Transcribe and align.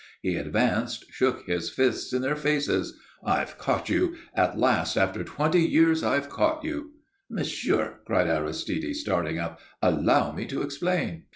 He 0.23 0.35
advanced, 0.35 1.05
shook 1.11 1.45
his 1.45 1.69
fists 1.69 2.11
in 2.11 2.23
their 2.23 2.35
faces. 2.35 2.97
"I've 3.23 3.59
caught 3.59 3.87
you! 3.87 4.15
At 4.33 4.57
last, 4.57 4.97
after 4.97 5.23
twenty 5.23 5.61
years, 5.61 6.03
I've 6.03 6.27
caught 6.27 6.63
you!" 6.63 6.93
"Monsieur," 7.29 7.99
cried 8.05 8.27
Aristide, 8.27 8.95
starting 8.95 9.37
up, 9.37 9.59
"allow 9.79 10.31
me 10.31 10.47
to 10.47 10.63
explain." 10.63 11.25